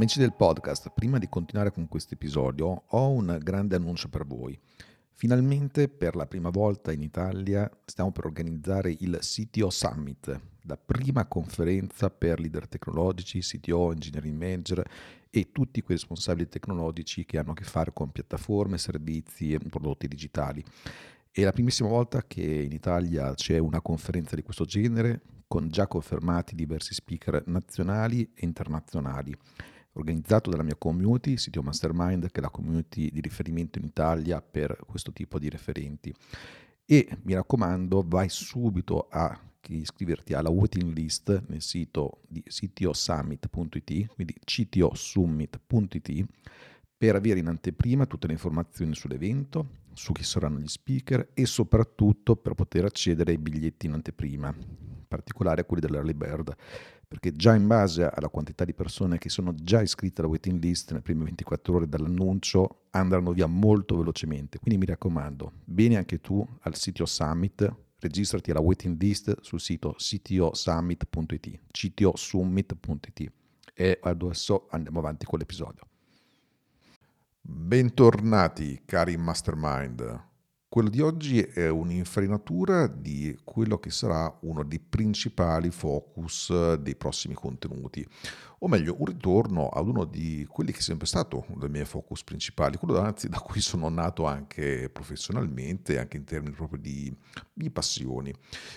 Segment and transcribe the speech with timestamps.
[0.00, 4.58] Amici del podcast, prima di continuare con questo episodio ho un grande annuncio per voi.
[5.12, 11.26] Finalmente per la prima volta in Italia stiamo per organizzare il CTO Summit, la prima
[11.26, 14.82] conferenza per leader tecnologici, CTO, engineering manager
[15.28, 20.08] e tutti quei responsabili tecnologici che hanno a che fare con piattaforme, servizi e prodotti
[20.08, 20.64] digitali.
[21.30, 25.86] È la primissima volta che in Italia c'è una conferenza di questo genere con già
[25.86, 29.36] confermati diversi speaker nazionali e internazionali
[29.92, 34.78] organizzato dalla mia community, Sitio Mastermind, che è la community di riferimento in Italia per
[34.86, 36.14] questo tipo di referenti.
[36.84, 44.34] E mi raccomando, vai subito a iscriverti alla waiting list nel sito di ctosummit.it, quindi
[44.44, 46.24] ctosummit.it,
[46.96, 52.36] per avere in anteprima tutte le informazioni sull'evento, su chi saranno gli speaker e soprattutto
[52.36, 54.54] per poter accedere ai biglietti in anteprima,
[55.10, 56.54] particolare quelli dell'early bird
[57.10, 60.90] perché già in base alla quantità di persone che sono già iscritte alla waiting list
[60.92, 64.60] nelle prime 24 ore dall'annuncio andranno via molto velocemente.
[64.60, 67.68] Quindi mi raccomando, vieni anche tu al sito Summit,
[67.98, 73.32] registrati alla waiting list sul sito ctosummit.it, ctosummit.it
[73.74, 75.82] e adesso andiamo avanti con l'episodio.
[77.40, 80.29] Bentornati cari mastermind.
[80.70, 87.34] Quello di oggi è un'infarinatura di quello che sarà uno dei principali focus dei prossimi
[87.34, 88.06] contenuti,
[88.60, 91.86] o meglio un ritorno ad uno di quelli che è sempre stato uno dei miei
[91.86, 97.12] focus principali, quello anzi da cui sono nato anche professionalmente, anche in termini proprio di,
[97.52, 98.32] di passioni.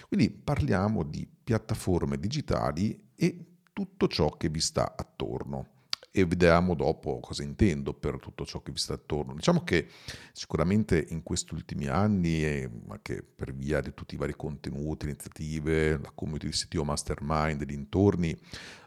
[0.08, 5.73] Quindi parliamo di piattaforme digitali e tutto ciò che vi sta attorno
[6.16, 9.34] e vediamo dopo cosa intendo per tutto ciò che vi sta attorno.
[9.34, 9.88] Diciamo che
[10.32, 15.98] sicuramente in questi ultimi anni, e anche per via di tutti i vari contenuti, iniziative,
[15.98, 18.40] la community di CTO Mastermind e dintorni,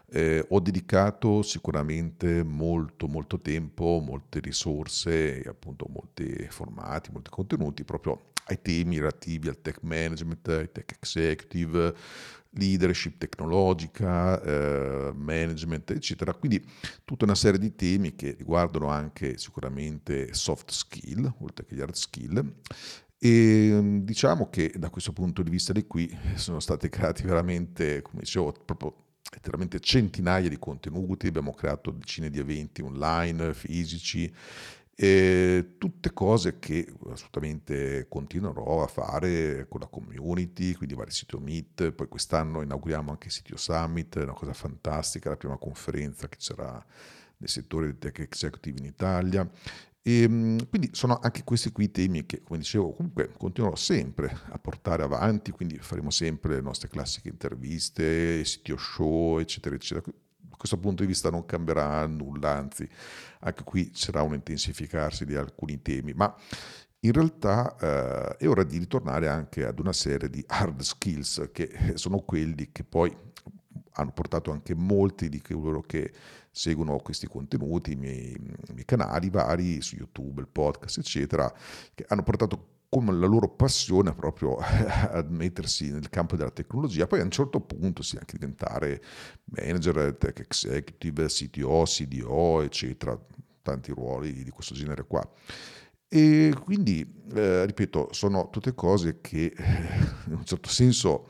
[0.09, 8.31] eh, ho dedicato sicuramente molto molto tempo, molte risorse appunto molti formati, molti contenuti proprio
[8.45, 11.93] ai temi relativi al tech management, ai tech executive,
[12.51, 16.33] leadership tecnologica, eh, management, eccetera.
[16.33, 16.65] Quindi
[17.03, 21.95] tutta una serie di temi che riguardano anche sicuramente soft skill, oltre che gli hard
[21.95, 22.53] skill.
[23.19, 28.21] E diciamo che da questo punto di vista di qui sono stati creati veramente, come
[28.21, 34.33] dicevo, proprio letteralmente centinaia di contenuti, abbiamo creato decine di eventi online, fisici,
[34.99, 41.91] e tutte cose che assolutamente continuerò a fare con la community, quindi vari siti Meet,
[41.91, 46.83] poi quest'anno inauguriamo anche il sito Summit, una cosa fantastica, la prima conferenza che sarà
[47.37, 49.47] nel settore del tech executive in Italia.
[50.07, 54.57] E, ehm, quindi sono anche questi qui temi che, come dicevo, comunque continuerò sempre a
[54.57, 60.09] portare avanti, quindi faremo sempre le nostre classiche interviste, sito show, eccetera, eccetera.
[60.37, 62.87] Da questo punto di vista non cambierà nulla, anzi
[63.41, 66.33] anche qui sarà un intensificarsi di alcuni temi, ma
[67.01, 71.93] in realtà eh, è ora di ritornare anche ad una serie di hard skills che
[71.95, 73.15] sono quelli che poi
[73.97, 76.13] hanno portato anche molti di coloro che
[76.57, 81.53] seguono questi contenuti, i miei, i miei canali vari su YouTube, il podcast, eccetera,
[81.93, 87.19] che hanno portato come la loro passione proprio a mettersi nel campo della tecnologia, poi
[87.19, 89.01] a un certo punto si sì, anche diventare
[89.45, 93.19] manager, tech executive, CTO, CDO, eccetera,
[93.61, 95.29] tanti ruoli di questo genere qua.
[96.09, 99.53] E quindi, eh, ripeto, sono tutte cose che
[100.27, 101.29] in un certo senso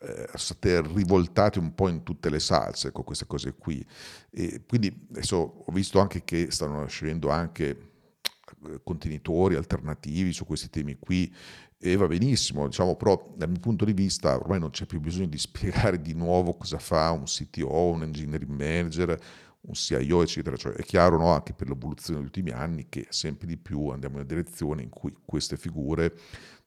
[0.00, 3.84] eh, state rivoltate un po' in tutte le salse con queste cose qui.
[4.30, 7.92] E quindi adesso ho visto anche che stanno nascendo anche
[8.82, 11.32] contenitori alternativi su questi temi qui
[11.78, 15.26] e va benissimo, diciamo, però dal mio punto di vista ormai non c'è più bisogno
[15.26, 19.18] di spiegare di nuovo cosa fa un CTO, un engineering manager,
[19.60, 20.56] un CIO, eccetera.
[20.56, 24.16] Cioè, è chiaro no, anche per l'evoluzione degli ultimi anni che sempre di più andiamo
[24.16, 26.14] in una direzione in cui queste figure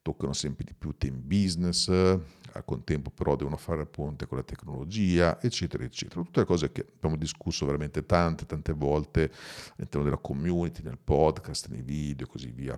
[0.09, 4.43] toccano sempre di più team business, al contempo però devono fare il ponte con la
[4.43, 6.21] tecnologia, eccetera, eccetera.
[6.23, 9.31] Tutte le cose che abbiamo discusso veramente tante, tante volte
[9.75, 12.77] all'interno della community, nel podcast, nei video e così via.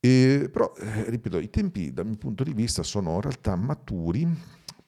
[0.00, 4.26] E, però, eh, ripeto, i tempi dal mio punto di vista sono in realtà maturi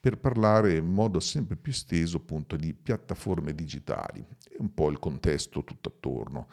[0.00, 4.98] per parlare in modo sempre più esteso appunto di piattaforme digitali e un po' il
[4.98, 6.48] contesto tutto attorno.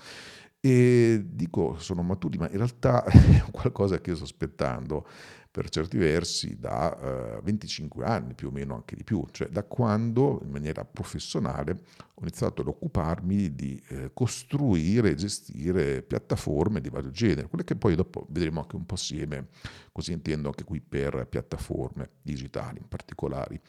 [0.62, 5.08] E dico sono maturi, ma in realtà è qualcosa che io sto aspettando
[5.52, 9.64] per certi versi da eh, 25 anni, più o meno anche di più, cioè da
[9.64, 11.82] quando in maniera professionale
[12.14, 17.76] ho iniziato ad occuparmi di eh, costruire e gestire piattaforme di vario genere, quelle che
[17.76, 19.48] poi dopo vedremo anche un po' assieme,
[19.92, 23.62] così intendo anche qui per piattaforme digitali in particolare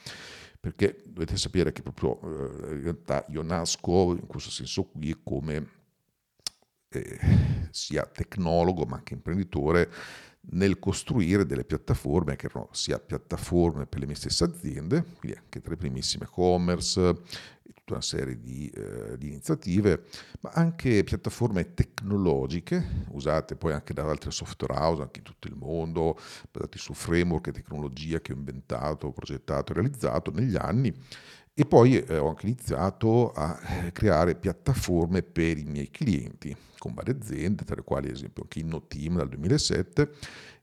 [0.61, 5.80] perché dovete sapere che proprio eh, in realtà io nasco in questo senso qui come
[6.91, 7.19] eh,
[7.71, 9.91] sia tecnologo ma anche imprenditore
[10.53, 15.61] nel costruire delle piattaforme che erano sia piattaforme per le mie stesse aziende, quindi anche
[15.61, 17.15] tra le primissime e-commerce,
[17.75, 20.05] tutta una serie di, eh, di, iniziative,
[20.41, 25.57] ma anche piattaforme tecnologiche usate poi anche da altre software house anche in tutto il
[25.57, 26.19] mondo,
[26.51, 30.95] basate su framework e tecnologia che ho inventato, progettato e realizzato negli anni.
[31.61, 36.95] E poi eh, ho anche iniziato a eh, creare piattaforme per i miei clienti, con
[36.95, 40.11] varie aziende, tra le quali ad esempio anche InnoTeam dal 2007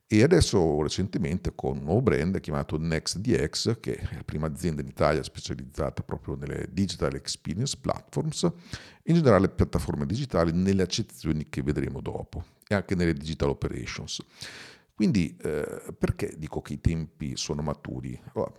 [0.07, 4.87] e adesso recentemente con un nuovo brand chiamato NextDX, che è la prima azienda in
[4.87, 8.51] Italia specializzata proprio nelle Digital Experience Platforms,
[9.03, 14.19] in generale piattaforme digitali nelle accezioni che vedremo dopo e anche nelle Digital Operations.
[14.97, 18.19] Quindi eh, perché dico che i tempi sono maturi?
[18.33, 18.51] Allora,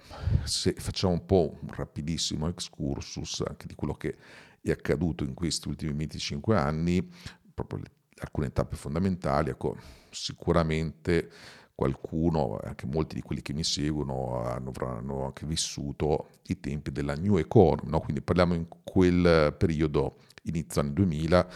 [0.44, 4.16] se facciamo un po' un rapidissimo excursus anche di quello che
[4.60, 7.10] è accaduto in questi ultimi 25 anni,
[7.52, 7.82] proprio
[8.20, 9.78] alcune tappe fondamentali, ecco,
[10.10, 11.28] sicuramente
[11.74, 17.14] qualcuno, anche molti di quelli che mi seguono, hanno, avranno anche vissuto i tempi della
[17.14, 17.98] New Economy, no?
[17.98, 21.48] quindi parliamo in quel periodo, inizio anni 2000,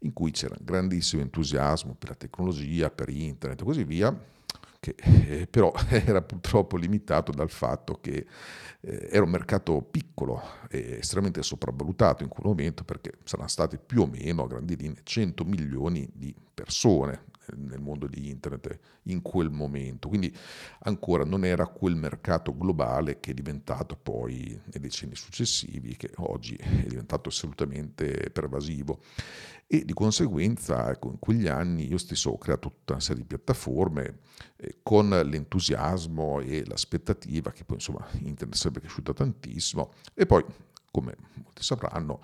[0.00, 4.16] in cui c'era grandissimo entusiasmo per la tecnologia, per internet e così via,
[4.80, 8.26] che eh, però era purtroppo limitato dal fatto che
[8.80, 10.40] eh, era un mercato piccolo
[10.70, 15.00] e estremamente sopravvalutato in quel momento perché saranno state più o meno a grandi linee
[15.02, 17.24] 100 milioni di persone
[17.56, 20.34] nel mondo di internet in quel momento, quindi
[20.80, 26.54] ancora non era quel mercato globale che è diventato poi nei decenni successivi, che oggi
[26.56, 29.00] è diventato assolutamente pervasivo.
[29.70, 33.28] E di conseguenza ecco, in quegli anni io stesso ho creato tutta una serie di
[33.28, 34.20] piattaforme
[34.56, 40.42] eh, con l'entusiasmo e l'aspettativa che poi insomma internet sarebbe cresciuta tantissimo e poi
[40.90, 42.20] come molti sapranno,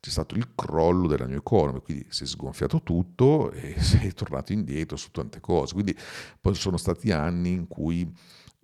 [0.00, 4.12] c'è stato il crollo della new economy, quindi si è sgonfiato tutto e si è
[4.12, 5.74] tornato indietro su tante cose.
[5.74, 5.96] Quindi
[6.40, 8.10] poi sono stati anni in cui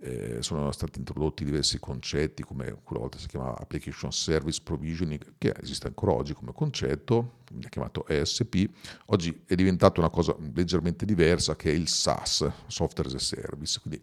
[0.04, 5.54] eh, sono stati introdotti diversi concetti, come quella volta si chiamava Application Service Provisioning, che
[5.62, 8.68] esiste ancora oggi come concetto, viene chiamato ESP.
[9.06, 13.80] Oggi è diventato una cosa leggermente diversa, che è il SaaS, Software as a Service.
[13.80, 13.98] Quindi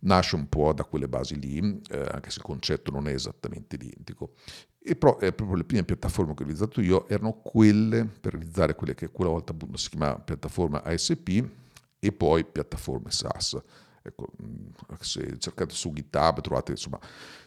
[0.00, 3.76] nasce un po' da quelle basi lì, eh, anche se il concetto non è esattamente
[3.76, 4.34] identico.
[4.78, 8.74] E però eh, proprio le prime piattaforme che ho utilizzato io erano quelle per realizzare
[8.74, 11.44] quelle che quella volta appunto si chiamava piattaforma ASP
[11.98, 13.60] e poi piattaforme SaaS
[14.08, 14.68] Ecco, mm,
[15.00, 16.98] se cercate su GitHub trovate insomma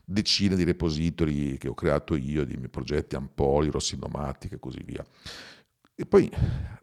[0.03, 4.81] decine di repository che ho creato io, di miei progetti Ampoli, Rossi Nomadic e così
[4.83, 5.05] via.
[5.95, 6.29] E poi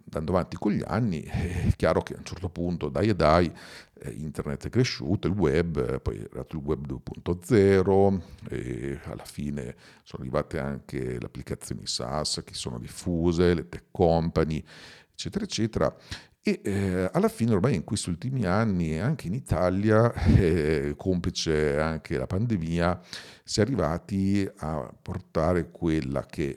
[0.04, 3.52] andando avanti con gli anni è chiaro che a un certo punto, dai e dai,
[4.00, 9.74] eh, internet è cresciuto, il web, poi è arrivato il web 2.0 e alla fine
[10.04, 14.64] sono arrivate anche le applicazioni SaaS che sono diffuse, le tech company,
[15.12, 15.96] eccetera, eccetera.
[16.40, 22.16] E eh, alla fine ormai in questi ultimi anni anche in Italia, eh, complice anche
[22.16, 23.00] la pandemia,
[23.44, 26.56] si è arrivati a portare quella che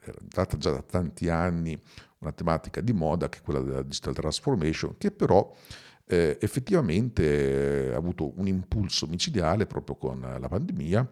[0.00, 1.78] era data già da tanti anni
[2.18, 5.54] una tematica di moda, che è quella della digital transformation, che però
[6.06, 11.08] eh, effettivamente ha avuto un impulso micidiale proprio con la pandemia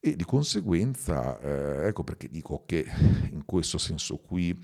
[0.00, 2.86] e di conseguenza, eh, ecco perché dico che
[3.30, 4.58] in questo senso qui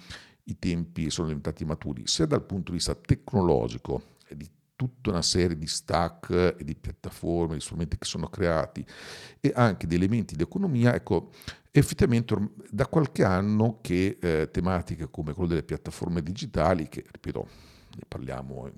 [0.49, 5.57] i tempi sono diventati maturi, sia dal punto di vista tecnologico di tutta una serie
[5.57, 8.85] di stack e di piattaforme, di strumenti che sono creati
[9.41, 11.31] e anche di elementi di economia, ecco,
[11.71, 12.37] effettivamente
[12.71, 17.49] da qualche anno che eh, tematiche come quelle delle piattaforme digitali, che ripeto,
[17.97, 18.71] ne parliamo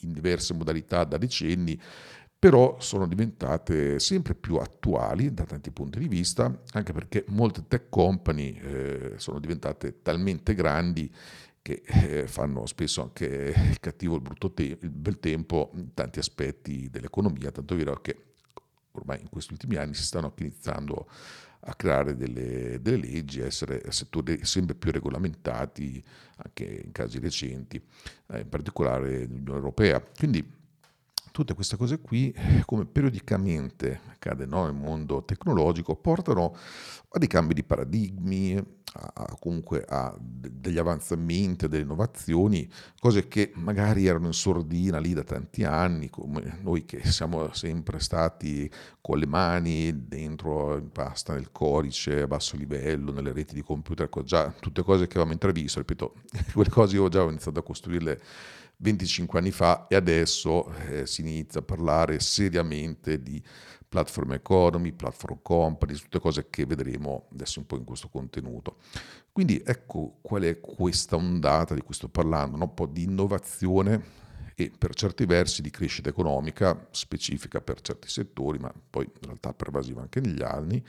[0.00, 1.78] in diverse modalità da decenni,
[2.38, 7.88] però sono diventate sempre più attuali da tanti punti di vista, anche perché molte tech
[7.88, 11.12] company eh, sono diventate talmente grandi
[11.62, 16.88] che eh, fanno spesso anche il cattivo il te- il bel tempo in tanti aspetti
[16.90, 18.16] dell'economia, tanto è vero che
[18.92, 21.08] ormai in questi ultimi anni si stanno iniziando
[21.68, 26.02] a creare delle, delle leggi, a essere settori sempre più regolamentati,
[26.36, 27.82] anche in casi recenti,
[28.28, 30.00] eh, in particolare nell'Unione Europea.
[30.00, 30.48] Quindi
[31.36, 36.56] tutte queste cose qui, come periodicamente accade no, nel mondo tecnologico, portano
[37.10, 42.66] a dei cambi di paradigmi, a, comunque a degli avanzamenti, delle innovazioni,
[42.98, 47.98] cose che magari erano in sordina lì da tanti anni, come noi che siamo sempre
[47.98, 48.70] stati
[49.02, 54.08] con le mani dentro in pasta nel codice a basso livello, nelle reti di computer,
[54.24, 56.14] già tutte cose che avevamo intravisto, ripeto,
[56.54, 58.20] quelle cose io già ho iniziato a costruirle
[58.78, 63.42] 25 anni fa e adesso eh, si inizia a parlare seriamente di
[63.88, 68.76] platform economy, platform company, tutte cose che vedremo adesso un po' in questo contenuto.
[69.32, 74.72] Quindi ecco qual è questa ondata di cui sto parlando, un po' di innovazione e
[74.76, 80.00] per certi versi di crescita economica specifica per certi settori, ma poi in realtà pervasiva
[80.00, 80.82] anche negli anni,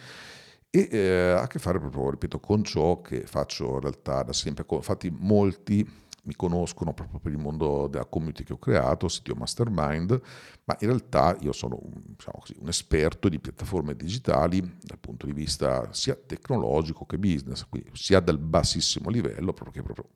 [0.70, 4.34] e eh, ha a che fare proprio, ripeto, con ciò che faccio in realtà da
[4.34, 4.66] sempre.
[4.70, 10.22] Infatti molti mi conoscono proprio per il mondo della community che ho creato, sito Mastermind,
[10.66, 15.32] ma in realtà io sono diciamo così, un esperto di piattaforme digitali dal punto di
[15.32, 20.10] vista sia tecnologico che business, quindi sia dal bassissimo livello, proprio che proprio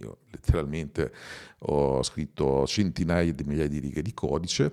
[0.00, 1.12] io letteralmente
[1.60, 4.72] ho scritto centinaia di migliaia di righe di codice,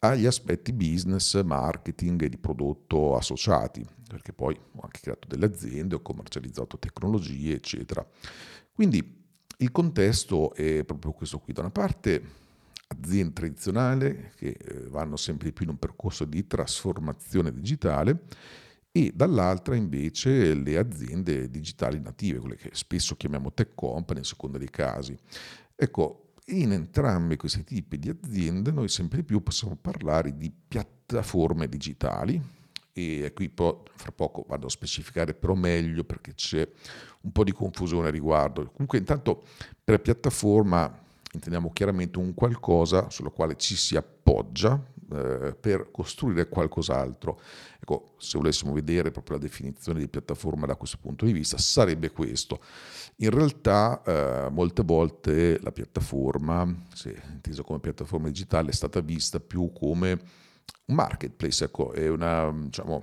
[0.00, 5.96] agli aspetti business, marketing e di prodotto associati, perché poi ho anche creato delle aziende,
[5.96, 8.06] ho commercializzato tecnologie, eccetera.
[8.72, 9.15] Quindi
[9.58, 11.52] il contesto è proprio questo qui.
[11.52, 12.44] Da una parte
[12.88, 18.24] aziende tradizionali che eh, vanno sempre di più in un percorso di trasformazione digitale
[18.92, 24.58] e dall'altra invece le aziende digitali native, quelle che spesso chiamiamo tech company a seconda
[24.58, 25.16] dei casi.
[25.74, 31.68] Ecco, in entrambi questi tipi di aziende noi sempre di più possiamo parlare di piattaforme
[31.68, 32.40] digitali
[32.96, 36.66] e qui poi, fra poco vado a specificare però meglio perché c'è
[37.20, 38.64] un po' di confusione a riguardo.
[38.70, 39.44] Comunque intanto
[39.84, 47.38] per piattaforma intendiamo chiaramente un qualcosa sulla quale ci si appoggia eh, per costruire qualcos'altro.
[47.78, 52.10] Ecco, se volessimo vedere proprio la definizione di piattaforma da questo punto di vista, sarebbe
[52.10, 52.60] questo.
[53.16, 59.38] In realtà eh, molte volte la piattaforma, se intesa come piattaforma digitale, è stata vista
[59.38, 60.44] più come
[60.86, 63.02] un marketplace, ecco, è una, diciamo,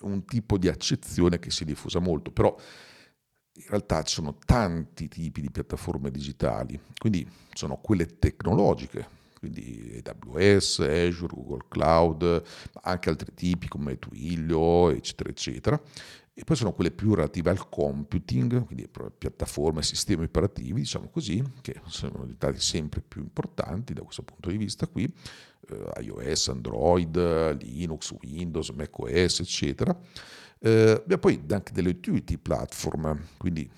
[0.00, 2.54] un tipo di accezione che si è diffusa molto, però
[3.52, 10.80] in realtà ci sono tanti tipi di piattaforme digitali, quindi sono quelle tecnologiche, quindi AWS,
[10.80, 12.42] Azure, Google Cloud,
[12.74, 15.82] ma anche altri tipi come Twilio, eccetera, eccetera.
[16.32, 21.80] E poi sono quelle più relative al computing, quindi piattaforme, sistemi operativi, diciamo così, che
[21.86, 25.04] sono diventati sempre più importanti da questo punto di vista qui,
[25.68, 27.16] eh, iOS, Android,
[27.62, 29.98] Linux, Windows, macOS, eccetera.
[30.60, 33.70] Eh, abbiamo poi anche delle utility platform, quindi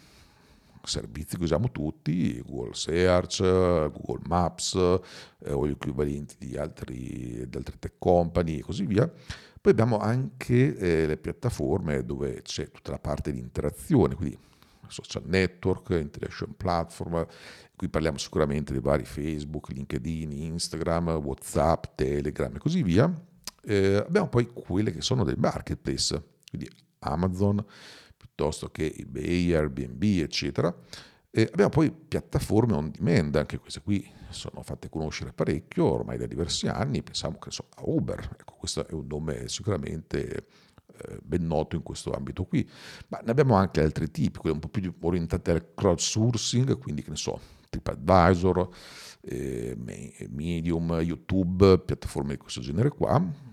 [0.85, 7.57] servizi che usiamo tutti, Google Search, Google Maps eh, o gli equivalenti di, altri, di
[7.57, 9.11] altre tech company e così via.
[9.61, 14.37] Poi abbiamo anche eh, le piattaforme dove c'è tutta la parte di interazione, quindi
[14.89, 17.27] social network, interaction platform,
[17.75, 23.13] qui parliamo sicuramente dei vari Facebook, LinkedIn, Instagram, Whatsapp, Telegram e così via.
[23.65, 26.71] Eh, abbiamo poi quelle che sono dei marketplace, quindi
[27.01, 27.65] Amazon
[28.43, 30.75] piuttosto che eBay, Airbnb, eccetera.
[31.31, 36.27] E abbiamo poi piattaforme on demand, anche queste qui sono fatte conoscere parecchio ormai da
[36.27, 40.47] diversi anni, pensiamo che so, a Uber, ecco questo è un nome sicuramente
[40.95, 42.69] eh, ben noto in questo ambito qui,
[43.09, 47.11] ma ne abbiamo anche altri tipi, quelli un po' più orientati al crowdsourcing, quindi che
[47.11, 48.69] ne so, TripAdvisor,
[49.23, 49.77] eh,
[50.29, 53.51] Medium, YouTube, piattaforme di questo genere qua,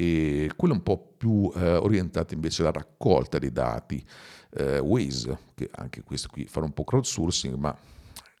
[0.00, 4.00] e quelle un po' più eh, orientate invece alla raccolta dei dati,
[4.50, 7.76] eh, Waze, che anche questo qui fanno un po' crowdsourcing, ma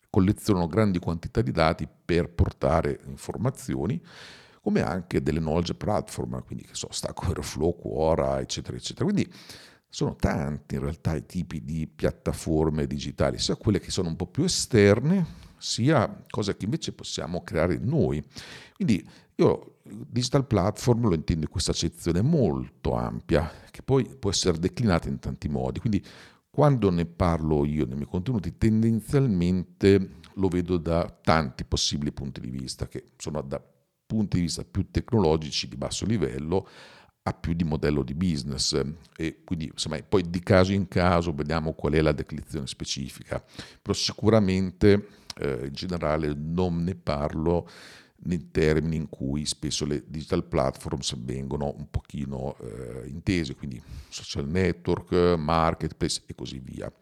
[0.08, 4.00] collezionano grandi quantità di dati per portare informazioni,
[4.62, 9.10] come anche delle knowledge platform, quindi che so, Stack Overflow, Quora, eccetera, eccetera.
[9.10, 9.28] Quindi
[9.88, 14.28] sono tanti in realtà i tipi di piattaforme digitali, sia quelle che sono un po'
[14.28, 18.24] più esterne, sia cose che invece possiamo creare noi.
[18.76, 19.77] Quindi io
[20.08, 25.18] digital platform lo intendo in questa accezione molto ampia, che poi può essere declinata in
[25.18, 25.80] tanti modi.
[25.80, 26.04] Quindi
[26.50, 32.50] quando ne parlo io nei miei contenuti, tendenzialmente lo vedo da tanti possibili punti di
[32.50, 33.62] vista, che sono da
[34.06, 36.66] punti di vista più tecnologici di basso livello
[37.22, 38.80] a più di modello di business
[39.16, 43.42] e quindi insomma, poi di caso in caso vediamo qual è la declinazione specifica,
[43.82, 47.68] però sicuramente eh, in generale non ne parlo
[48.20, 54.48] nei termini in cui spesso le digital platforms vengono un pochino eh, intese, quindi social
[54.48, 56.92] network, marketplace e così via.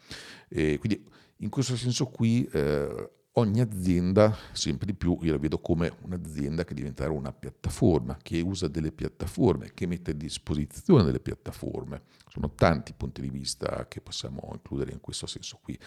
[0.49, 1.05] E quindi
[1.39, 6.65] in questo senso qui eh, ogni azienda, sempre di più, io la vedo come un'azienda
[6.65, 12.03] che diventerà una piattaforma, che usa delle piattaforme, che mette a disposizione delle piattaforme.
[12.29, 15.79] Sono tanti punti di vista che possiamo includere in questo senso qui.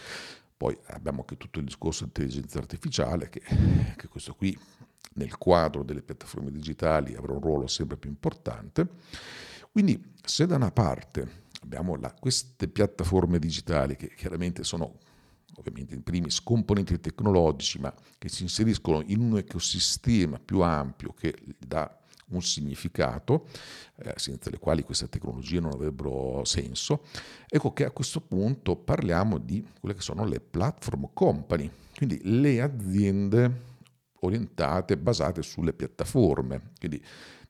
[0.55, 3.41] Poi abbiamo anche tutto il discorso di intelligenza artificiale, che,
[3.95, 4.57] che questo qui
[5.19, 8.87] nel quadro delle piattaforme digitali avrà un ruolo sempre più importante.
[9.71, 14.97] Quindi se da una parte abbiamo la, queste piattaforme digitali che chiaramente sono
[15.55, 21.35] ovviamente in primis componenti tecnologici, ma che si inseriscono in un ecosistema più ampio che
[21.57, 21.93] dà
[22.29, 23.47] un significato,
[23.97, 27.03] eh, senza le quali queste tecnologie non avrebbero senso,
[27.47, 32.61] ecco che a questo punto parliamo di quelle che sono le platform company, quindi le
[32.61, 33.67] aziende
[34.21, 36.71] orientate, basate sulle piattaforme.
[36.77, 37.01] Quindi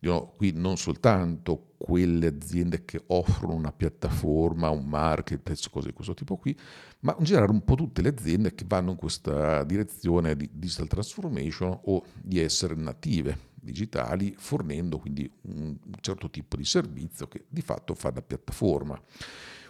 [0.01, 6.13] io, qui non soltanto quelle aziende che offrono una piattaforma, un marketplace, cose di questo
[6.13, 6.57] tipo qui,
[7.01, 10.87] ma in generale un po' tutte le aziende che vanno in questa direzione di digital
[10.87, 17.61] transformation o di essere native digitali, fornendo quindi un certo tipo di servizio che di
[17.61, 18.97] fatto fa da piattaforma.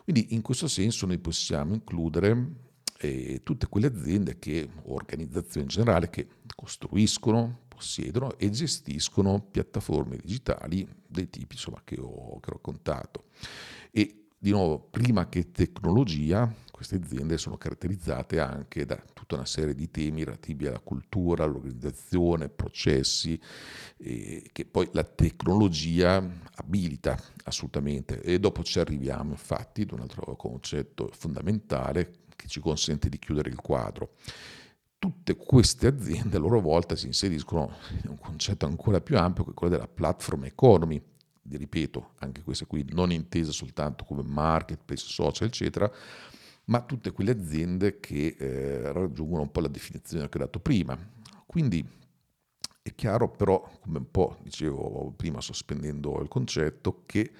[0.03, 2.67] Quindi in questo senso noi possiamo includere
[3.01, 10.87] eh, tutte quelle aziende che, organizzazioni in generale, che costruiscono, possiedono e gestiscono piattaforme digitali
[11.07, 13.25] dei tipi insomma, che, ho, che ho raccontato.
[13.91, 19.75] E di nuovo, prima che tecnologia, queste aziende sono caratterizzate anche da tutta una serie
[19.75, 23.39] di temi relativi alla cultura, all'organizzazione, processi,
[23.97, 26.25] eh, che poi la tecnologia
[26.55, 28.21] abilita assolutamente.
[28.21, 33.49] E dopo ci arriviamo infatti ad un altro concetto fondamentale che ci consente di chiudere
[33.49, 34.13] il quadro.
[34.97, 39.51] Tutte queste aziende a loro volta si inseriscono in un concetto ancora più ampio che
[39.51, 41.01] è quello della platform economy,
[41.49, 45.91] ripeto, anche queste qui non intese soltanto come marketplace, social, eccetera,
[46.65, 50.97] ma tutte quelle aziende che eh, raggiungono un po' la definizione che ho dato prima.
[51.45, 51.85] Quindi
[52.81, 57.31] è chiaro però, come un po' dicevo prima sospendendo il concetto, che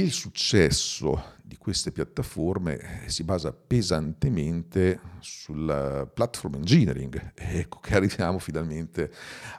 [0.00, 7.32] il successo di queste piattaforme si basa pesantemente sul platform engineering.
[7.34, 9.10] Ecco che arriviamo finalmente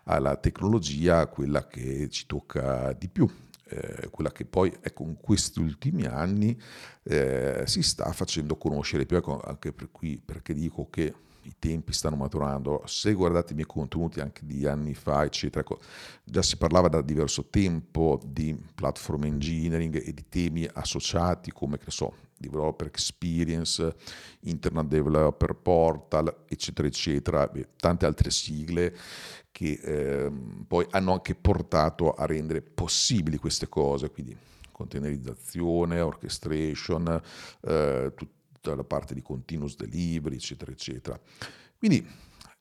[0.06, 3.30] alla tecnologia, quella che ci tocca di più,
[3.70, 6.60] eh, quella che poi ecco, in questi ultimi anni
[7.04, 9.06] eh, si sta facendo conoscere.
[9.06, 13.56] Più, ecco, anche per qui, perché dico che i tempi stanno maturando, se guardate i
[13.56, 15.80] miei contenuti anche di anni fa, eccetera, ecco,
[16.24, 21.92] già si parlava da diverso tempo di platform engineering e di temi associati come, che
[21.92, 23.96] so, developer experience,
[24.42, 28.96] internet developer portal, eccetera, eccetera, e tante altre sigle
[29.60, 30.32] che eh,
[30.66, 34.34] poi hanno anche portato a rendere possibili queste cose, quindi
[34.72, 37.22] containerizzazione, orchestration,
[37.64, 41.20] eh, tutta la parte di continuous delivery, eccetera, eccetera.
[41.78, 42.08] Quindi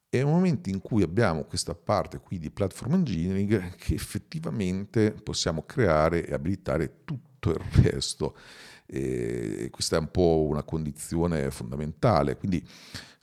[0.08, 5.62] è un momento in cui abbiamo questa parte qui di platform engineering che effettivamente possiamo
[5.62, 8.36] creare e abilitare tutto il resto.
[8.86, 12.36] E questa è un po' una condizione fondamentale.
[12.36, 12.66] Quindi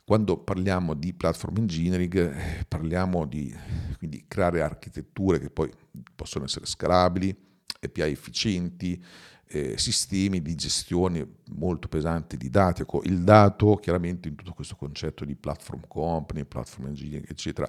[0.06, 3.52] quando parliamo di platform engineering eh, parliamo di
[3.98, 5.68] quindi, creare architetture che poi
[6.14, 7.36] possono essere scalabili,
[7.80, 9.02] API efficienti,
[9.48, 12.82] eh, sistemi di gestione molto pesanti di dati.
[12.82, 17.68] Ecco, il dato chiaramente in tutto questo concetto di platform company, platform engineering, eccetera,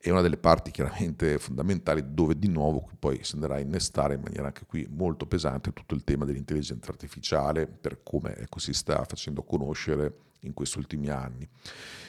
[0.00, 4.22] è una delle parti chiaramente fondamentali dove di nuovo poi si andrà a innestare in
[4.22, 9.04] maniera anche qui molto pesante tutto il tema dell'intelligenza artificiale per come ecco, si sta
[9.04, 11.48] facendo conoscere in questi ultimi anni.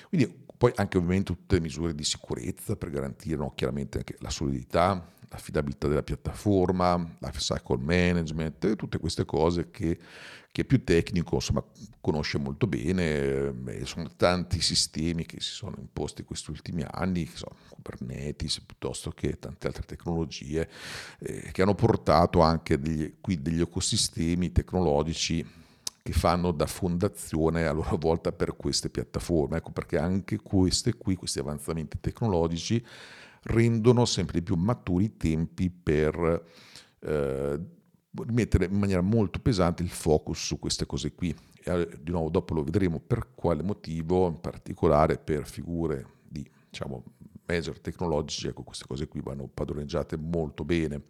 [0.09, 4.29] Quindi poi anche ovviamente tutte le misure di sicurezza per garantire no, chiaramente anche la
[4.29, 9.99] solidità, l'affidabilità della piattaforma, life cycle management, tutte queste cose che
[10.55, 11.61] chi è più tecnico insomma,
[11.99, 17.25] conosce molto bene, Beh, sono tanti sistemi che si sono imposti in questi ultimi anni,
[17.25, 20.69] che sono Kubernetes piuttosto che tante altre tecnologie,
[21.19, 25.45] eh, che hanno portato anche degli, qui degli ecosistemi tecnologici
[26.05, 29.57] che fanno da fondazione a loro volta per queste piattaforme.
[29.57, 32.85] Ecco perché anche queste qui, questi avanzamenti tecnologici,
[33.45, 36.45] rendono sempre più maturi i tempi per
[36.99, 37.59] eh,
[38.27, 41.35] mettere in maniera molto pesante il focus su queste cose qui.
[41.63, 46.47] E eh, di nuovo dopo lo vedremo per quale motivo, in particolare per figure di
[46.69, 47.03] diciamo,
[47.47, 51.01] major tecnologici, ecco queste cose qui vanno padroneggiate molto bene.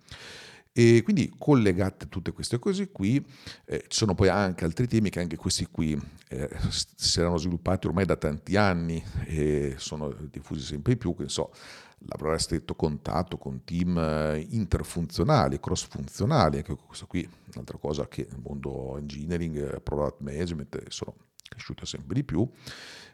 [0.77, 3.25] E quindi collegate tutte queste cose qui,
[3.63, 7.87] eh, ci sono poi anche altri temi che anche questi qui eh, si erano sviluppati
[7.87, 11.53] ormai da tanti anni e sono diffusi sempre di più, che so,
[11.99, 17.77] lavorare a stretto contatto con team eh, interfunzionali, cross funzionali, anche questo qui è un'altra
[17.77, 21.15] cosa che nel mondo engineering, product management sono
[21.47, 22.45] cresciuta sempre di più,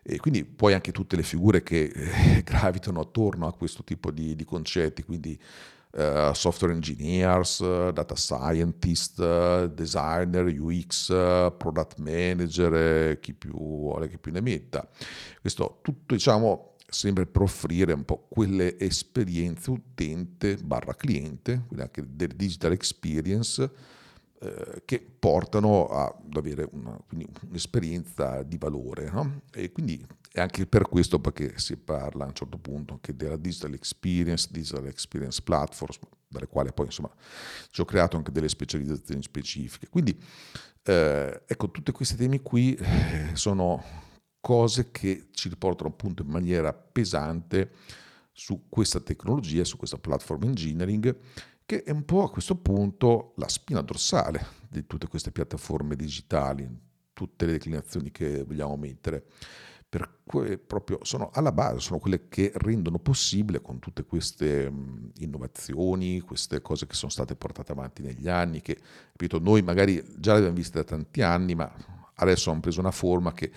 [0.01, 4.35] e quindi poi anche tutte le figure che eh, gravitano attorno a questo tipo di,
[4.35, 5.39] di concetti, quindi
[5.93, 11.07] uh, software engineers, data scientist, designer, UX,
[11.57, 14.87] product manager, chi più vuole, chi più ne metta.
[15.39, 22.03] Questo tutto diciamo sempre per offrire un po' quelle esperienze utente barra cliente, quindi anche
[22.05, 23.71] del digital experience,
[24.43, 26.97] eh, che portano ad avere una,
[27.47, 29.11] un'esperienza di valore.
[29.11, 29.41] No?
[29.53, 33.37] E quindi è anche per questo perché si parla a un certo punto anche della
[33.37, 35.93] digital experience, digital experience platform,
[36.27, 37.11] dalle quali poi insomma
[37.69, 39.89] ci ho creato anche delle specializzazioni specifiche.
[39.89, 40.19] Quindi
[40.83, 43.83] eh, ecco, tutti questi temi qui eh, sono
[44.39, 47.73] cose che ci riportano appunto in maniera pesante
[48.31, 51.15] su questa tecnologia, su questa platform engineering
[51.71, 56.69] che è un po' a questo punto la spina dorsale di tutte queste piattaforme digitali,
[57.13, 59.23] tutte le declinazioni che vogliamo mettere.
[59.87, 64.69] Per cui proprio sono alla base, sono quelle che rendono possibile con tutte queste
[65.19, 68.77] innovazioni, queste cose che sono state portate avanti negli anni, che
[69.11, 71.73] ripeto, noi magari già le abbiamo viste da tanti anni, ma
[72.15, 73.49] adesso hanno preso una forma che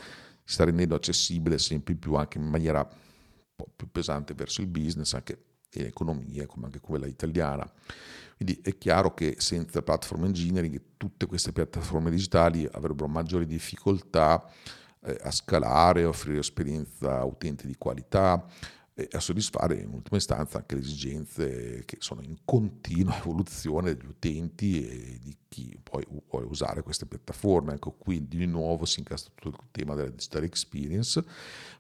[0.45, 4.69] si sta rendendo accessibile sempre più anche in maniera un po' più pesante verso il
[4.69, 7.71] business, anche e economie come anche quella italiana.
[8.37, 14.45] Quindi è chiaro che senza platform engineering tutte queste piattaforme digitali avrebbero maggiori difficoltà
[15.05, 18.45] eh, a scalare, a offrire esperienza a utenti di qualità
[18.97, 24.09] e a soddisfare in ultima istanza anche le esigenze che sono in continua evoluzione degli
[24.09, 27.75] utenti e di chi poi vuole usare queste piattaforme.
[27.75, 31.25] Ecco, qui di nuovo si incastra tutto il tema della digital experience,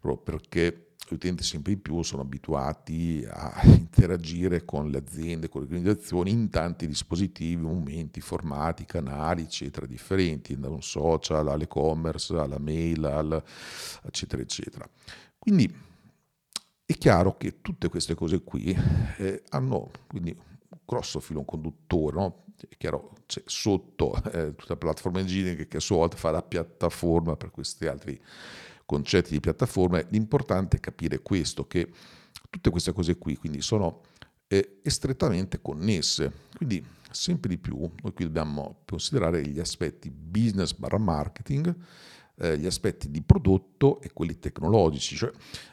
[0.00, 5.62] proprio perché gli utenti sempre di più sono abituati a interagire con le aziende, con
[5.62, 12.58] le organizzazioni in tanti dispositivi, momenti, formati, canali, eccetera, differenti, da un social all'e-commerce, alla
[12.58, 13.42] mail, al,
[14.02, 14.88] eccetera, eccetera.
[15.38, 15.72] Quindi
[16.86, 18.76] è chiaro che tutte queste cose qui
[19.18, 22.44] eh, hanno quindi un grosso filo conduttore, no?
[22.68, 26.42] è chiaro c'è sotto eh, tutta la platform engineering che a sua volta fa la
[26.42, 28.20] piattaforma per questi altri
[28.86, 31.90] concetti di piattaforma, l'importante è capire questo, che
[32.50, 34.02] tutte queste cose qui quindi sono
[34.46, 40.98] eh, strettamente connesse, quindi sempre di più noi qui dobbiamo considerare gli aspetti business barra
[40.98, 41.74] marketing,
[42.36, 45.30] eh, gli aspetti di prodotto e quelli tecnologici, cioè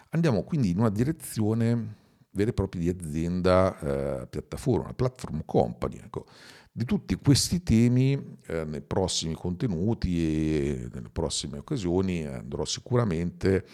[0.10, 2.00] andiamo quindi in una direzione
[2.32, 5.98] vera e propria di azienda eh, piattaforma, una platform company.
[5.98, 6.26] Ecco
[6.74, 13.66] di tutti questi temi eh, nei prossimi contenuti e nelle prossime occasioni andrò sicuramente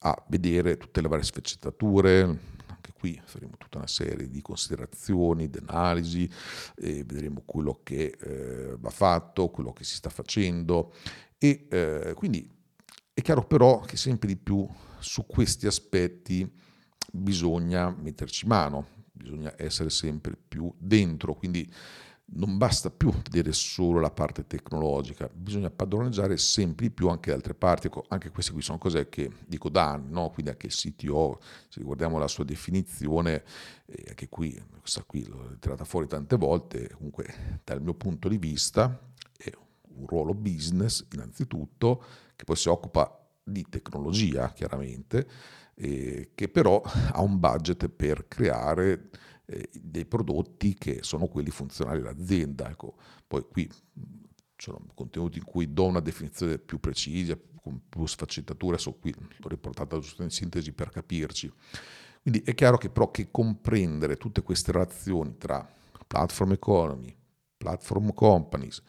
[0.00, 2.22] a vedere tutte le varie sfaccettature,
[2.68, 6.30] anche qui faremo tutta una serie di considerazioni, di analisi,
[6.76, 10.94] vedremo quello che eh, va fatto, quello che si sta facendo
[11.36, 12.48] e eh, quindi
[13.12, 14.66] è chiaro però che sempre di più
[15.00, 16.50] su questi aspetti
[17.12, 21.70] bisogna metterci mano, bisogna essere sempre più dentro, quindi
[22.30, 27.54] non basta più vedere solo la parte tecnologica, bisogna padroneggiare sempre di più anche altre
[27.54, 27.86] parti.
[27.86, 30.30] Ecco, anche queste qui sono cose che dico da anni, no?
[30.30, 33.44] quindi anche il CTO, se guardiamo la sua definizione,
[33.86, 38.36] eh, anche qui, questa qui l'ho tirata fuori tante volte, comunque dal mio punto di
[38.36, 39.00] vista
[39.36, 39.50] è
[39.96, 42.02] un ruolo business innanzitutto,
[42.36, 43.17] che poi si occupa
[43.48, 45.28] di tecnologia chiaramente,
[45.74, 46.80] eh, che però
[47.12, 49.10] ha un budget per creare
[49.46, 52.68] eh, dei prodotti che sono quelli funzionali all'azienda.
[52.70, 53.70] Ecco, poi qui
[54.56, 59.48] sono contenuti in cui do una definizione più precisa, con più sfaccettature, so qui l'ho
[59.48, 61.52] riportata giusto in sintesi per capirci.
[62.20, 65.66] Quindi è chiaro che però che comprendere tutte queste relazioni tra
[66.06, 67.14] platform economy,
[67.56, 68.82] platform companies,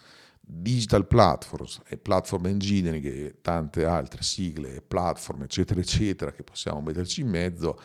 [0.52, 7.22] digital platforms e platform engineering e tante altre sigle, platform eccetera eccetera che possiamo metterci
[7.22, 7.80] in mezzo,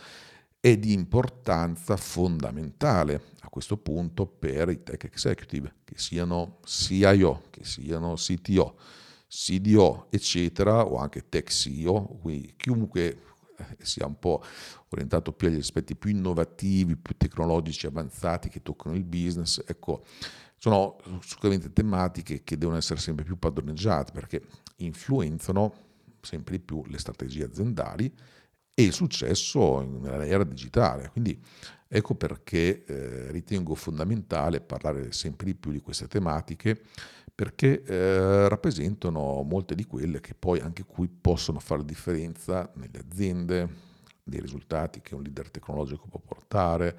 [0.59, 7.64] è di importanza fondamentale a questo punto per i tech executive, che siano CIO, che
[7.64, 8.79] siano CTO,
[9.29, 13.18] CDO, eccetera, o anche tech CEO, quindi chiunque
[13.59, 14.42] eh, sia un po'
[14.88, 20.03] orientato più agli aspetti più innovativi, più tecnologici, avanzati che toccano il business, ecco,
[20.64, 24.40] sono sicuramente tematiche che devono essere sempre più padroneggiate perché
[24.77, 25.74] influenzano
[26.22, 28.11] sempre di più le strategie aziendali
[28.74, 31.11] e il successo nell'era digitale.
[31.11, 31.38] Quindi
[31.87, 36.81] ecco perché eh, ritengo fondamentale parlare sempre di più di queste tematiche
[37.35, 43.68] perché eh, rappresentano molte di quelle che poi anche qui possono fare differenza nelle aziende,
[44.22, 46.96] nei risultati che un leader tecnologico può portare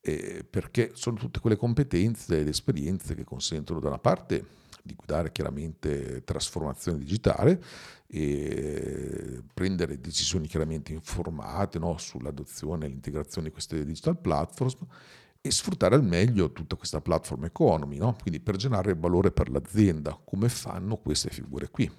[0.00, 5.30] eh, perché sono tutte quelle competenze ed esperienze che consentono da una parte di guidare
[5.30, 7.62] chiaramente trasformazione digitale
[8.06, 14.76] e prendere decisioni chiaramente informate no, sull'adozione e l'integrazione di queste digital platforms
[15.42, 18.14] e sfruttare al meglio tutta questa platform economy, no?
[18.20, 21.90] quindi per generare valore per l'azienda, come fanno queste figure qui.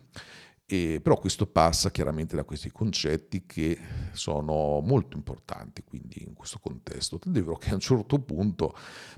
[0.73, 3.77] E, però questo passa chiaramente da questi concetti che
[4.13, 7.19] sono molto importanti quindi in questo contesto.
[7.19, 8.73] Tant'è vero che a un certo punto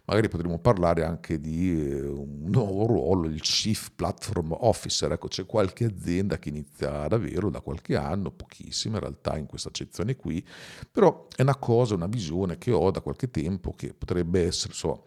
[0.06, 5.12] magari potremmo parlare anche di eh, un nuovo ruolo, il Chief Platform Officer.
[5.12, 9.46] Ecco, c'è qualche azienda che inizia ad averlo da qualche anno, pochissime in realtà in
[9.46, 10.44] questa accezione qui,
[10.92, 15.06] però è una cosa, una visione che ho da qualche tempo che potrebbe essere so,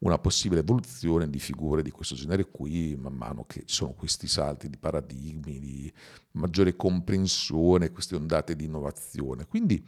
[0.00, 4.28] una possibile evoluzione di figure di questo genere qui, man mano che ci sono questi
[4.28, 5.92] salti di paradigmi, di
[6.32, 9.46] maggiore comprensione, queste ondate di innovazione.
[9.46, 9.84] Quindi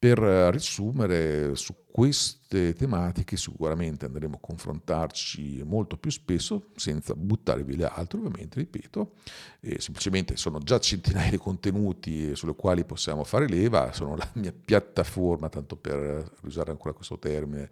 [0.00, 7.76] per riassumere su queste tematiche sicuramente andremo a confrontarci molto più spesso senza buttare via
[7.76, 9.16] le altre ovviamente, ripeto,
[9.60, 14.52] e semplicemente sono già centinaia di contenuti sulle quali possiamo fare leva, sono la mia
[14.52, 17.68] piattaforma, tanto per usare ancora questo termine,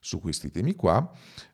[0.00, 1.08] su questi temi qua,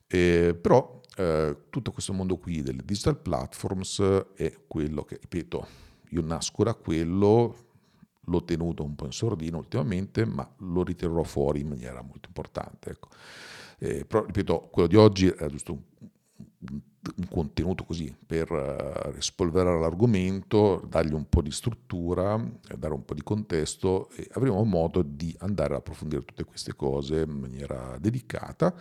[0.07, 4.01] eh, però eh, tutto questo mondo qui delle digital platforms
[4.35, 5.67] è quello che, ripeto,
[6.11, 7.57] io nasco da quello,
[8.21, 12.91] l'ho tenuto un po' in sordino ultimamente, ma lo riterrò fuori in maniera molto importante.
[12.91, 13.09] Ecco.
[13.79, 15.83] Eh, però, ripeto, quello di oggi è giusto un
[17.29, 22.37] contenuto così per uh, rispolverare l'argomento, dargli un po' di struttura,
[22.77, 27.23] dare un po' di contesto e avremo modo di andare ad approfondire tutte queste cose
[27.23, 28.75] in maniera dedicata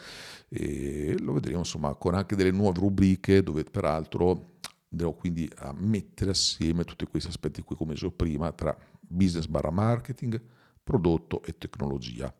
[0.49, 4.53] e lo vedremo insomma con anche delle nuove rubriche dove peraltro
[4.89, 9.71] andremo quindi a mettere assieme tutti questi aspetti qui come dicevo prima tra business barra
[9.71, 10.41] marketing,
[10.83, 12.33] prodotto e tecnologia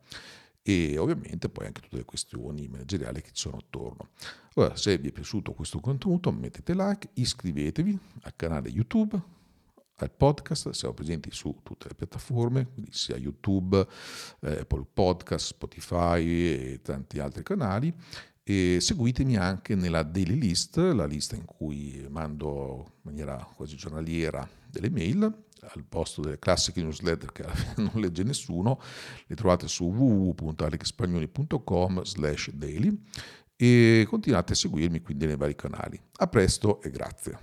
[0.68, 4.08] e ovviamente poi anche tutte le questioni manageriali che ci sono attorno.
[4.54, 9.16] Ora, se vi è piaciuto questo contenuto mettete like, iscrivetevi al canale YouTube,
[9.94, 13.86] al podcast, siamo presenti su tutte le piattaforme, quindi sia YouTube,
[14.40, 17.94] eh, Apple Podcast, Spotify e tanti altri canali
[18.42, 24.48] e seguitemi anche nella daily list, la lista in cui mando in maniera quasi giornaliera
[24.68, 27.44] delle mail al posto delle classiche newsletter che
[27.82, 28.78] non legge nessuno,
[29.26, 33.02] le trovate su www.alexspagnoli.com slash daily
[33.56, 36.00] e continuate a seguirmi quindi nei vari canali.
[36.16, 37.38] A presto e grazie.